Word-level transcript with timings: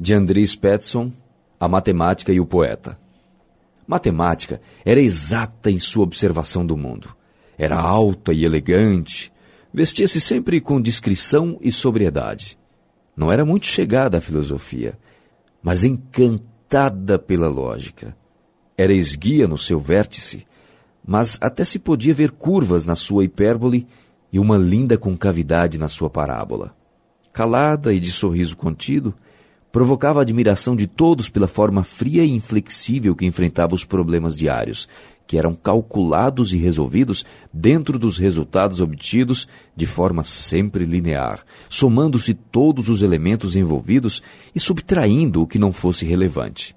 de 0.00 0.14
Andries 0.14 0.56
Petson, 0.56 1.12
A 1.60 1.68
Matemática 1.68 2.32
e 2.32 2.40
o 2.40 2.46
Poeta. 2.46 2.98
Matemática 3.86 4.58
era 4.82 4.98
exata 4.98 5.70
em 5.70 5.78
sua 5.78 6.04
observação 6.04 6.64
do 6.64 6.74
mundo. 6.74 7.14
Era 7.58 7.78
alta 7.78 8.32
e 8.32 8.42
elegante, 8.42 9.30
vestia-se 9.70 10.18
sempre 10.18 10.58
com 10.58 10.80
discrição 10.80 11.58
e 11.60 11.70
sobriedade. 11.70 12.58
Não 13.14 13.30
era 13.30 13.44
muito 13.44 13.66
chegada 13.66 14.16
à 14.16 14.20
filosofia, 14.22 14.98
mas 15.62 15.84
encantada 15.84 17.18
pela 17.18 17.48
lógica. 17.48 18.16
Era 18.78 18.94
esguia 18.94 19.46
no 19.46 19.58
seu 19.58 19.78
vértice, 19.78 20.46
mas 21.06 21.36
até 21.42 21.62
se 21.62 21.78
podia 21.78 22.14
ver 22.14 22.30
curvas 22.30 22.86
na 22.86 22.96
sua 22.96 23.22
hipérbole 23.22 23.86
e 24.32 24.38
uma 24.38 24.56
linda 24.56 24.96
concavidade 24.96 25.76
na 25.76 25.88
sua 25.88 26.08
parábola. 26.08 26.74
Calada 27.34 27.92
e 27.92 28.00
de 28.00 28.10
sorriso 28.10 28.56
contido, 28.56 29.14
provocava 29.72 30.20
a 30.20 30.22
admiração 30.22 30.74
de 30.74 30.86
todos 30.86 31.28
pela 31.28 31.46
forma 31.46 31.84
fria 31.84 32.24
e 32.24 32.30
inflexível 32.30 33.14
que 33.14 33.26
enfrentava 33.26 33.74
os 33.74 33.84
problemas 33.84 34.36
diários, 34.36 34.88
que 35.26 35.38
eram 35.38 35.54
calculados 35.54 36.52
e 36.52 36.56
resolvidos 36.56 37.24
dentro 37.52 37.98
dos 37.98 38.18
resultados 38.18 38.80
obtidos 38.80 39.46
de 39.76 39.86
forma 39.86 40.24
sempre 40.24 40.84
linear, 40.84 41.44
somando-se 41.68 42.34
todos 42.34 42.88
os 42.88 43.00
elementos 43.00 43.54
envolvidos 43.54 44.20
e 44.52 44.58
subtraindo 44.58 45.42
o 45.42 45.46
que 45.46 45.58
não 45.58 45.72
fosse 45.72 46.04
relevante. 46.04 46.74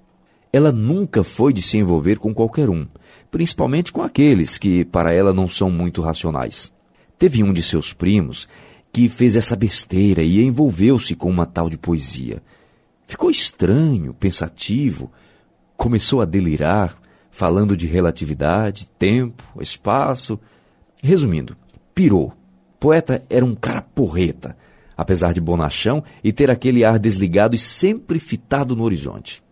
Ela 0.52 0.70
nunca 0.70 1.24
foi 1.24 1.52
de 1.52 1.60
se 1.60 1.78
envolver 1.78 2.20
com 2.20 2.32
qualquer 2.32 2.70
um, 2.70 2.86
principalmente 3.28 3.92
com 3.92 4.02
aqueles 4.02 4.56
que 4.56 4.84
para 4.84 5.12
ela 5.12 5.32
não 5.32 5.48
são 5.48 5.68
muito 5.68 6.00
racionais. 6.00 6.72
Teve 7.18 7.42
um 7.42 7.52
de 7.52 7.60
seus 7.60 7.92
primos 7.92 8.48
que 8.92 9.08
fez 9.08 9.34
essa 9.34 9.56
besteira 9.56 10.22
e 10.22 10.40
envolveu-se 10.44 11.16
com 11.16 11.28
uma 11.28 11.44
tal 11.44 11.68
de 11.68 11.76
poesia. 11.76 12.40
Ficou 13.06 13.30
estranho, 13.30 14.14
pensativo, 14.14 15.10
começou 15.76 16.20
a 16.20 16.24
delirar, 16.24 16.96
falando 17.30 17.76
de 17.76 17.86
relatividade, 17.86 18.86
tempo, 18.98 19.44
espaço. 19.60 20.38
Resumindo, 21.02 21.56
pirou. 21.94 22.32
Poeta 22.78 23.24
era 23.30 23.44
um 23.44 23.54
cara 23.54 23.82
porreta, 23.82 24.56
apesar 24.96 25.32
de 25.32 25.40
bonachão 25.40 26.04
e 26.22 26.32
ter 26.32 26.50
aquele 26.50 26.84
ar 26.84 26.98
desligado 26.98 27.54
e 27.56 27.58
sempre 27.58 28.18
fitado 28.18 28.76
no 28.76 28.84
horizonte. 28.84 29.42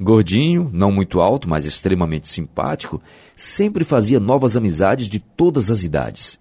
Gordinho, 0.00 0.68
não 0.72 0.90
muito 0.90 1.20
alto, 1.20 1.48
mas 1.48 1.64
extremamente 1.64 2.28
simpático, 2.28 3.00
sempre 3.36 3.84
fazia 3.84 4.18
novas 4.18 4.56
amizades 4.56 5.08
de 5.08 5.20
todas 5.20 5.70
as 5.70 5.84
idades. 5.84 6.38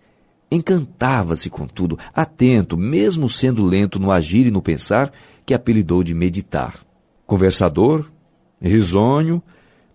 Encantava-se, 0.54 1.50
contudo, 1.50 1.98
atento, 2.14 2.78
mesmo 2.78 3.28
sendo 3.28 3.66
lento 3.66 3.98
no 3.98 4.12
agir 4.12 4.46
e 4.46 4.52
no 4.52 4.62
pensar, 4.62 5.12
que 5.44 5.52
apelidou 5.52 6.04
de 6.04 6.14
meditar. 6.14 6.76
Conversador, 7.26 8.12
risonho, 8.62 9.42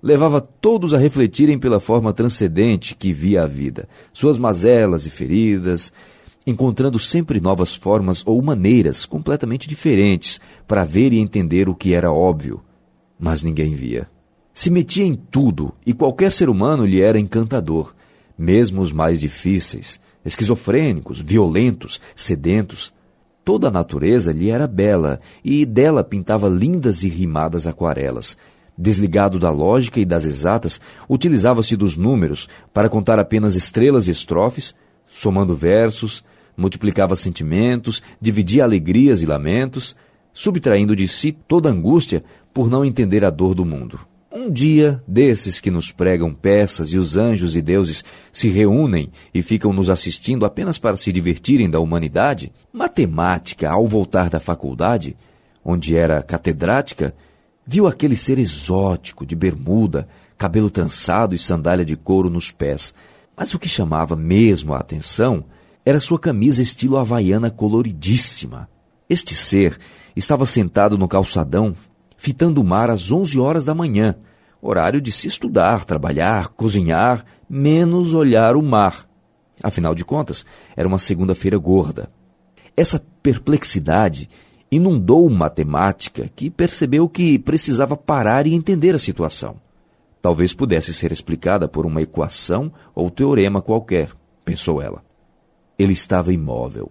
levava 0.02 0.40
todos 0.40 0.92
a 0.92 0.98
refletirem 0.98 1.60
pela 1.60 1.78
forma 1.78 2.12
transcendente 2.12 2.96
que 2.96 3.12
via 3.12 3.44
a 3.44 3.46
vida, 3.46 3.88
suas 4.12 4.36
mazelas 4.36 5.06
e 5.06 5.10
feridas, 5.10 5.92
encontrando 6.44 6.98
sempre 6.98 7.40
novas 7.40 7.76
formas 7.76 8.24
ou 8.26 8.42
maneiras 8.42 9.06
completamente 9.06 9.68
diferentes 9.68 10.40
para 10.66 10.84
ver 10.84 11.12
e 11.12 11.20
entender 11.20 11.68
o 11.68 11.74
que 11.74 11.94
era 11.94 12.10
óbvio, 12.10 12.60
mas 13.16 13.44
ninguém 13.44 13.74
via. 13.74 14.10
Se 14.52 14.72
metia 14.72 15.04
em 15.04 15.14
tudo 15.14 15.72
e 15.86 15.92
qualquer 15.92 16.32
ser 16.32 16.48
humano 16.48 16.84
lhe 16.84 17.00
era 17.00 17.16
encantador, 17.16 17.94
mesmo 18.36 18.82
os 18.82 18.90
mais 18.90 19.20
difíceis, 19.20 20.00
esquizofrênicos, 20.24 21.20
violentos, 21.20 22.00
sedentos. 22.14 22.92
Toda 23.44 23.68
a 23.68 23.70
natureza 23.70 24.32
lhe 24.32 24.50
era 24.50 24.66
bela 24.66 25.20
e 25.44 25.64
dela 25.64 26.04
pintava 26.04 26.48
lindas 26.48 27.02
e 27.02 27.08
rimadas 27.08 27.66
aquarelas. 27.66 28.36
Desligado 28.76 29.38
da 29.38 29.50
lógica 29.50 29.98
e 29.98 30.04
das 30.04 30.24
exatas, 30.24 30.80
utilizava-se 31.08 31.74
dos 31.76 31.96
números 31.96 32.48
para 32.72 32.88
contar 32.88 33.18
apenas 33.18 33.54
estrelas 33.54 34.06
e 34.06 34.10
estrofes, 34.10 34.74
somando 35.06 35.54
versos, 35.54 36.22
multiplicava 36.56 37.16
sentimentos, 37.16 38.02
dividia 38.20 38.64
alegrias 38.64 39.22
e 39.22 39.26
lamentos, 39.26 39.96
subtraindo 40.32 40.94
de 40.94 41.08
si 41.08 41.32
toda 41.32 41.70
angústia 41.70 42.22
por 42.52 42.68
não 42.68 42.84
entender 42.84 43.24
a 43.24 43.30
dor 43.30 43.54
do 43.54 43.64
mundo. 43.64 43.98
Um 44.40 44.52
dia 44.52 45.02
desses 45.04 45.58
que 45.58 45.68
nos 45.68 45.90
pregam 45.90 46.32
peças 46.32 46.92
e 46.92 46.96
os 46.96 47.16
anjos 47.16 47.56
e 47.56 47.60
deuses 47.60 48.04
se 48.32 48.48
reúnem 48.48 49.10
e 49.34 49.42
ficam 49.42 49.72
nos 49.72 49.90
assistindo 49.90 50.46
apenas 50.46 50.78
para 50.78 50.96
se 50.96 51.12
divertirem 51.12 51.68
da 51.68 51.80
humanidade, 51.80 52.52
matemática, 52.72 53.68
ao 53.68 53.84
voltar 53.88 54.30
da 54.30 54.38
faculdade, 54.38 55.16
onde 55.64 55.96
era 55.96 56.22
catedrática, 56.22 57.12
viu 57.66 57.88
aquele 57.88 58.14
ser 58.14 58.38
exótico, 58.38 59.26
de 59.26 59.34
bermuda, 59.34 60.06
cabelo 60.36 60.70
trançado 60.70 61.34
e 61.34 61.38
sandália 61.38 61.84
de 61.84 61.96
couro 61.96 62.30
nos 62.30 62.52
pés. 62.52 62.94
Mas 63.36 63.52
o 63.54 63.58
que 63.58 63.68
chamava 63.68 64.14
mesmo 64.14 64.72
a 64.72 64.78
atenção 64.78 65.46
era 65.84 65.98
sua 65.98 66.16
camisa 66.16 66.62
estilo 66.62 66.96
havaiana 66.96 67.50
coloridíssima. 67.50 68.68
Este 69.10 69.34
ser 69.34 69.76
estava 70.14 70.46
sentado 70.46 70.96
no 70.96 71.08
calçadão, 71.08 71.74
fitando 72.16 72.60
o 72.60 72.64
mar 72.64 72.88
às 72.88 73.10
11 73.10 73.36
horas 73.40 73.64
da 73.64 73.74
manhã, 73.74 74.14
horário 74.60 75.00
de 75.00 75.12
se 75.12 75.28
estudar, 75.28 75.84
trabalhar, 75.84 76.48
cozinhar, 76.48 77.24
menos 77.48 78.14
olhar 78.14 78.56
o 78.56 78.62
mar. 78.62 79.08
Afinal 79.62 79.94
de 79.94 80.04
contas, 80.04 80.44
era 80.76 80.86
uma 80.86 80.98
segunda-feira 80.98 81.58
gorda. 81.58 82.10
Essa 82.76 83.02
perplexidade 83.22 84.28
inundou 84.70 85.28
matemática, 85.28 86.30
que 86.34 86.50
percebeu 86.50 87.08
que 87.08 87.38
precisava 87.38 87.96
parar 87.96 88.46
e 88.46 88.54
entender 88.54 88.94
a 88.94 88.98
situação. 88.98 89.56
Talvez 90.20 90.52
pudesse 90.52 90.92
ser 90.92 91.10
explicada 91.10 91.68
por 91.68 91.86
uma 91.86 92.02
equação 92.02 92.72
ou 92.94 93.10
teorema 93.10 93.62
qualquer, 93.62 94.12
pensou 94.44 94.82
ela. 94.82 95.02
Ele 95.78 95.92
estava 95.92 96.32
imóvel, 96.32 96.90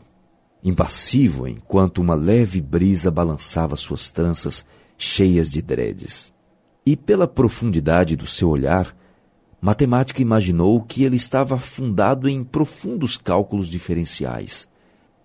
impassivo 0.63 1.47
enquanto 1.47 2.00
uma 2.00 2.16
leve 2.16 2.61
brisa 2.61 3.11
balançava 3.11 3.75
suas 3.75 4.09
tranças 4.09 4.66
cheias 4.97 5.51
de 5.51 5.61
dredes. 5.61 6.33
E 6.87 6.95
pela 6.95 7.27
profundidade 7.27 8.15
do 8.15 8.25
seu 8.25 8.47
olhar, 8.47 8.95
Matemática 9.59 10.21
imaginou 10.21 10.81
que 10.81 11.03
ele 11.03 11.17
estava 11.17 11.55
afundado 11.55 12.29
em 12.29 12.45
profundos 12.45 13.17
cálculos 13.17 13.67
diferenciais. 13.67 14.69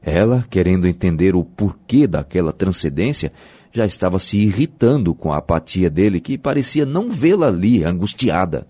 Ela, 0.02 0.44
querendo 0.50 0.88
entender 0.88 1.36
o 1.36 1.44
porquê 1.44 2.08
daquela 2.08 2.52
transcendência, 2.52 3.32
já 3.70 3.86
estava 3.86 4.18
se 4.18 4.38
irritando 4.38 5.14
com 5.14 5.32
a 5.32 5.36
apatia 5.36 5.88
dele, 5.88 6.20
que 6.20 6.36
parecia 6.36 6.84
não 6.84 7.12
vê-la 7.12 7.46
ali, 7.46 7.84
angustiada. 7.84 8.66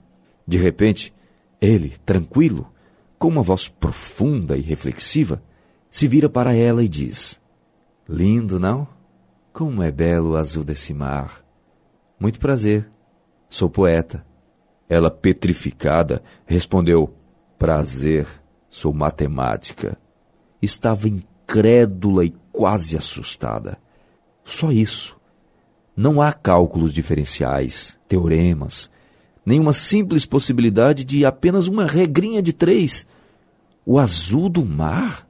De 0.46 0.58
repente, 0.58 1.14
ele, 1.62 1.94
tranquilo, 2.04 2.70
com 3.18 3.28
uma 3.28 3.42
voz 3.42 3.68
profunda 3.68 4.54
e 4.54 4.60
reflexiva, 4.60 5.42
se 5.90 6.06
vira 6.06 6.28
para 6.28 6.52
ela 6.52 6.84
e 6.84 6.88
diz: 6.90 7.40
Lindo, 8.06 8.60
não? 8.60 8.86
Como 9.50 9.82
é 9.82 9.90
belo 9.90 10.32
o 10.32 10.36
azul 10.36 10.62
desse 10.62 10.92
mar. 10.92 11.41
Muito 12.22 12.38
prazer. 12.38 12.88
Sou 13.50 13.68
poeta. 13.68 14.24
Ela, 14.88 15.10
petrificada, 15.10 16.22
respondeu: 16.46 17.12
Prazer, 17.58 18.28
sou 18.68 18.92
matemática. 18.92 19.98
Estava 20.62 21.08
incrédula 21.08 22.24
e 22.24 22.32
quase 22.52 22.96
assustada. 22.96 23.76
Só 24.44 24.70
isso. 24.70 25.18
Não 25.96 26.22
há 26.22 26.32
cálculos 26.32 26.94
diferenciais, 26.94 27.98
teoremas, 28.06 28.88
nenhuma 29.44 29.72
simples 29.72 30.24
possibilidade 30.24 31.04
de 31.04 31.24
apenas 31.24 31.66
uma 31.66 31.86
regrinha 31.86 32.40
de 32.40 32.52
três. 32.52 33.04
O 33.84 33.98
azul 33.98 34.48
do 34.48 34.64
mar? 34.64 35.26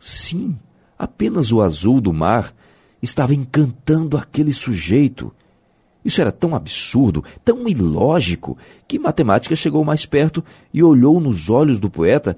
Sim, 0.00 0.58
apenas 0.98 1.52
o 1.52 1.62
azul 1.62 2.00
do 2.00 2.12
mar 2.12 2.52
estava 3.00 3.32
encantando 3.32 4.16
aquele 4.16 4.52
sujeito. 4.52 5.32
Isso 6.08 6.22
era 6.22 6.32
tão 6.32 6.54
absurdo, 6.54 7.22
tão 7.44 7.68
ilógico, 7.68 8.56
que 8.88 8.98
matemática 8.98 9.54
chegou 9.54 9.84
mais 9.84 10.06
perto 10.06 10.42
e 10.72 10.82
olhou 10.82 11.20
nos 11.20 11.50
olhos 11.50 11.78
do 11.78 11.90
poeta 11.90 12.34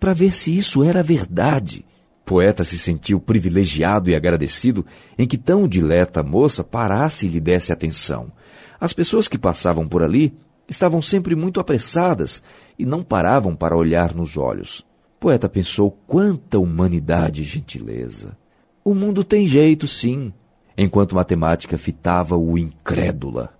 para 0.00 0.14
ver 0.14 0.32
se 0.32 0.56
isso 0.56 0.82
era 0.82 1.02
verdade. 1.02 1.84
Poeta 2.24 2.64
se 2.64 2.78
sentiu 2.78 3.20
privilegiado 3.20 4.08
e 4.08 4.14
agradecido 4.14 4.86
em 5.18 5.26
que 5.26 5.36
tão 5.36 5.68
dileta 5.68 6.22
moça 6.22 6.64
parasse 6.64 7.26
e 7.26 7.28
lhe 7.28 7.40
desse 7.40 7.74
atenção. 7.74 8.32
As 8.80 8.94
pessoas 8.94 9.28
que 9.28 9.36
passavam 9.36 9.86
por 9.86 10.02
ali 10.02 10.32
estavam 10.66 11.02
sempre 11.02 11.36
muito 11.36 11.60
apressadas 11.60 12.42
e 12.78 12.86
não 12.86 13.02
paravam 13.02 13.54
para 13.54 13.76
olhar 13.76 14.14
nos 14.14 14.38
olhos. 14.38 14.82
Poeta 15.20 15.46
pensou 15.46 15.90
quanta 16.06 16.58
humanidade 16.58 17.42
e 17.42 17.44
gentileza. 17.44 18.34
O 18.82 18.94
mundo 18.94 19.22
tem 19.22 19.46
jeito, 19.46 19.86
sim, 19.86 20.32
enquanto 20.76 21.14
matemática 21.14 21.78
fitava 21.78 22.36
o 22.36 22.58
incrédula. 22.58 23.54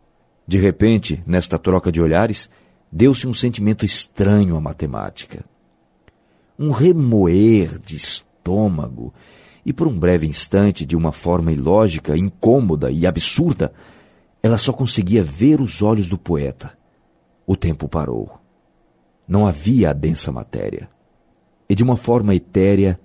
De 0.46 0.58
repente, 0.58 1.22
nesta 1.26 1.58
troca 1.58 1.90
de 1.90 2.02
olhares, 2.02 2.50
deu-se 2.90 3.26
um 3.26 3.34
sentimento 3.34 3.84
estranho 3.84 4.56
à 4.56 4.60
matemática. 4.60 5.44
Um 6.58 6.70
remoer 6.70 7.78
de 7.78 7.96
estômago 7.96 9.12
e 9.64 9.72
por 9.72 9.86
um 9.86 9.98
breve 9.98 10.26
instante, 10.26 10.84
de 10.84 10.94
uma 10.94 11.10
forma 11.10 11.50
ilógica, 11.50 12.16
incômoda 12.16 12.90
e 12.90 13.06
absurda, 13.06 13.72
ela 14.42 14.58
só 14.58 14.72
conseguia 14.72 15.22
ver 15.22 15.60
os 15.60 15.80
olhos 15.80 16.08
do 16.08 16.18
poeta. 16.18 16.76
O 17.46 17.56
tempo 17.56 17.88
parou. 17.88 18.38
Não 19.26 19.46
havia 19.46 19.90
a 19.90 19.92
densa 19.94 20.30
matéria. 20.30 20.88
E 21.66 21.74
de 21.74 21.82
uma 21.82 21.96
forma 21.96 22.34
etérea, 22.34 23.00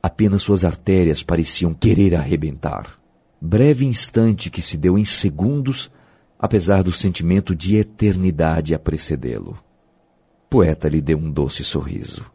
apenas 0.00 0.42
suas 0.42 0.64
artérias 0.64 1.24
pareciam 1.24 1.74
querer 1.74 2.14
arrebentar. 2.14 3.00
Breve 3.46 3.86
instante 3.86 4.50
que 4.50 4.60
se 4.60 4.76
deu 4.76 4.98
em 4.98 5.04
segundos, 5.04 5.88
apesar 6.36 6.82
do 6.82 6.90
sentimento 6.90 7.54
de 7.54 7.76
eternidade 7.76 8.74
a 8.74 8.78
precedê-lo. 8.78 9.56
Poeta 10.50 10.88
lhe 10.88 11.00
deu 11.00 11.16
um 11.16 11.30
doce 11.30 11.62
sorriso. 11.62 12.28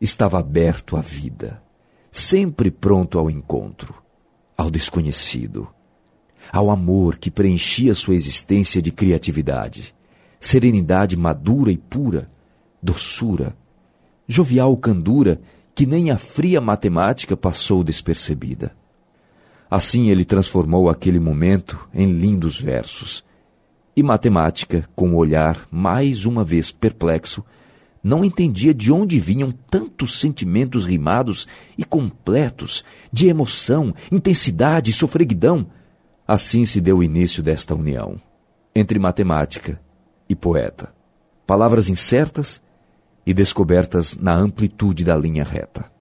Estava 0.00 0.38
aberto 0.38 0.96
à 0.96 1.02
vida, 1.02 1.62
sempre 2.10 2.70
pronto 2.70 3.18
ao 3.18 3.30
encontro, 3.30 4.02
ao 4.56 4.70
desconhecido, 4.70 5.68
ao 6.50 6.70
amor 6.70 7.18
que 7.18 7.30
preenchia 7.30 7.92
sua 7.92 8.14
existência 8.14 8.80
de 8.80 8.90
criatividade, 8.90 9.94
serenidade 10.40 11.18
madura 11.18 11.70
e 11.70 11.76
pura, 11.76 12.30
doçura, 12.82 13.54
jovial 14.26 14.74
candura 14.78 15.38
que 15.74 15.84
nem 15.84 16.10
a 16.10 16.16
fria 16.16 16.62
matemática 16.62 17.36
passou 17.36 17.84
despercebida. 17.84 18.74
Assim 19.70 20.10
ele 20.10 20.24
transformou 20.24 20.88
aquele 20.88 21.18
momento 21.18 21.88
em 21.92 22.12
lindos 22.12 22.60
versos. 22.60 23.24
E 23.96 24.02
matemática, 24.02 24.88
com 24.94 25.10
o 25.10 25.16
olhar 25.16 25.66
mais 25.70 26.24
uma 26.24 26.44
vez 26.44 26.70
perplexo, 26.70 27.44
não 28.02 28.24
entendia 28.24 28.72
de 28.72 28.92
onde 28.92 29.18
vinham 29.18 29.50
tantos 29.50 30.20
sentimentos 30.20 30.86
rimados 30.86 31.48
e 31.76 31.84
completos 31.84 32.84
de 33.12 33.28
emoção, 33.28 33.92
intensidade 34.12 34.90
e 34.90 34.94
sofreguidão. 34.94 35.66
Assim 36.28 36.64
se 36.64 36.80
deu 36.80 36.98
o 36.98 37.02
início 37.02 37.42
desta 37.42 37.74
união 37.74 38.20
entre 38.74 38.98
matemática 38.98 39.80
e 40.28 40.36
poeta. 40.36 40.94
Palavras 41.46 41.88
incertas 41.88 42.60
e 43.24 43.32
descobertas 43.32 44.14
na 44.14 44.34
amplitude 44.34 45.02
da 45.02 45.16
linha 45.16 45.42
reta. 45.42 45.95